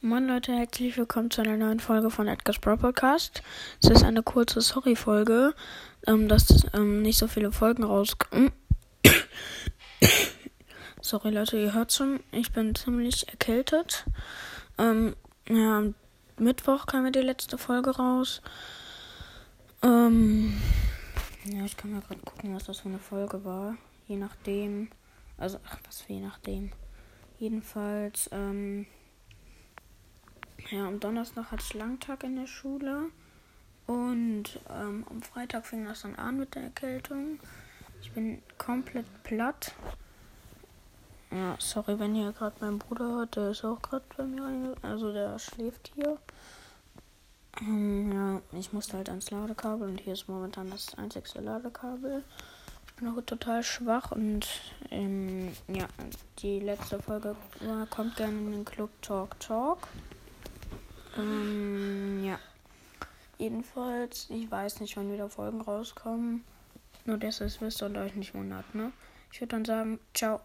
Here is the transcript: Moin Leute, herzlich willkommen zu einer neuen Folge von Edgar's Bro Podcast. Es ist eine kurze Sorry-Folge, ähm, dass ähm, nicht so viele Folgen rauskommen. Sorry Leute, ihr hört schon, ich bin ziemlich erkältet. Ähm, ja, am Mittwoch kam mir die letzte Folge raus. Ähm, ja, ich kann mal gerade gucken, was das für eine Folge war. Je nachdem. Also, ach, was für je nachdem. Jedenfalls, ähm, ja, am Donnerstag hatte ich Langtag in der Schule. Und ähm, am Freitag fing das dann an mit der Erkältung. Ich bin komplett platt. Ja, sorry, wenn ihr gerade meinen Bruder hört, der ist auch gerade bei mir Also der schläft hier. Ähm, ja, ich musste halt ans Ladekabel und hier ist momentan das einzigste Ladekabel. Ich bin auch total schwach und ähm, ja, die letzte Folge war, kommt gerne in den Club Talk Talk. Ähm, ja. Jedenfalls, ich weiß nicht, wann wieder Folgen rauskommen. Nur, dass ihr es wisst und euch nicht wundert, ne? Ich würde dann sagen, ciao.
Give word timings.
Moin 0.00 0.28
Leute, 0.28 0.52
herzlich 0.52 0.96
willkommen 0.96 1.28
zu 1.28 1.40
einer 1.40 1.56
neuen 1.56 1.80
Folge 1.80 2.08
von 2.12 2.28
Edgar's 2.28 2.60
Bro 2.60 2.76
Podcast. 2.76 3.42
Es 3.82 3.90
ist 3.90 4.04
eine 4.04 4.22
kurze 4.22 4.60
Sorry-Folge, 4.60 5.56
ähm, 6.06 6.28
dass 6.28 6.68
ähm, 6.72 7.02
nicht 7.02 7.18
so 7.18 7.26
viele 7.26 7.50
Folgen 7.50 7.82
rauskommen. 7.82 8.52
Sorry 11.02 11.30
Leute, 11.30 11.58
ihr 11.58 11.74
hört 11.74 11.92
schon, 11.92 12.20
ich 12.30 12.52
bin 12.52 12.76
ziemlich 12.76 13.28
erkältet. 13.28 14.04
Ähm, 14.78 15.16
ja, 15.48 15.78
am 15.78 15.96
Mittwoch 16.36 16.86
kam 16.86 17.02
mir 17.02 17.10
die 17.10 17.18
letzte 17.18 17.58
Folge 17.58 17.96
raus. 17.96 18.40
Ähm, 19.82 20.62
ja, 21.44 21.64
ich 21.64 21.76
kann 21.76 21.90
mal 21.90 22.02
gerade 22.02 22.20
gucken, 22.20 22.54
was 22.54 22.66
das 22.66 22.78
für 22.78 22.88
eine 22.88 23.00
Folge 23.00 23.44
war. 23.44 23.76
Je 24.06 24.14
nachdem. 24.14 24.90
Also, 25.38 25.58
ach, 25.68 25.78
was 25.84 26.02
für 26.02 26.12
je 26.12 26.20
nachdem. 26.20 26.70
Jedenfalls, 27.40 28.30
ähm, 28.30 28.86
ja, 30.70 30.86
am 30.86 31.00
Donnerstag 31.00 31.50
hatte 31.50 31.62
ich 31.62 31.74
Langtag 31.74 32.24
in 32.24 32.36
der 32.36 32.46
Schule. 32.46 33.06
Und 33.86 34.60
ähm, 34.70 35.04
am 35.08 35.22
Freitag 35.22 35.66
fing 35.66 35.86
das 35.86 36.02
dann 36.02 36.14
an 36.16 36.38
mit 36.38 36.54
der 36.54 36.64
Erkältung. 36.64 37.40
Ich 38.02 38.12
bin 38.12 38.42
komplett 38.58 39.06
platt. 39.22 39.72
Ja, 41.30 41.56
sorry, 41.58 41.98
wenn 41.98 42.14
ihr 42.14 42.32
gerade 42.32 42.56
meinen 42.60 42.78
Bruder 42.78 43.04
hört, 43.04 43.36
der 43.36 43.50
ist 43.50 43.64
auch 43.64 43.80
gerade 43.82 44.04
bei 44.16 44.24
mir 44.24 44.74
Also 44.82 45.12
der 45.12 45.38
schläft 45.38 45.92
hier. 45.94 46.18
Ähm, 47.60 48.12
ja, 48.12 48.58
ich 48.58 48.72
musste 48.72 48.96
halt 48.96 49.08
ans 49.08 49.30
Ladekabel 49.30 49.88
und 49.88 50.00
hier 50.00 50.12
ist 50.12 50.28
momentan 50.28 50.70
das 50.70 50.94
einzigste 50.96 51.40
Ladekabel. 51.40 52.22
Ich 52.86 52.94
bin 52.94 53.08
auch 53.08 53.20
total 53.22 53.62
schwach 53.62 54.12
und 54.12 54.46
ähm, 54.90 55.52
ja, 55.68 55.86
die 56.40 56.60
letzte 56.60 57.00
Folge 57.00 57.36
war, 57.60 57.86
kommt 57.86 58.16
gerne 58.16 58.38
in 58.38 58.52
den 58.52 58.64
Club 58.64 58.90
Talk 59.02 59.38
Talk. 59.40 59.88
Ähm, 61.18 62.24
ja. 62.24 62.38
Jedenfalls, 63.38 64.28
ich 64.30 64.50
weiß 64.50 64.80
nicht, 64.80 64.96
wann 64.96 65.12
wieder 65.12 65.28
Folgen 65.28 65.60
rauskommen. 65.60 66.44
Nur, 67.04 67.18
dass 67.18 67.40
ihr 67.40 67.46
es 67.46 67.60
wisst 67.60 67.82
und 67.82 67.96
euch 67.96 68.14
nicht 68.14 68.34
wundert, 68.34 68.74
ne? 68.74 68.92
Ich 69.32 69.40
würde 69.40 69.50
dann 69.56 69.64
sagen, 69.64 70.00
ciao. 70.14 70.40